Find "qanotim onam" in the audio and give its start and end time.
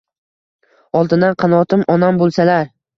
1.45-2.23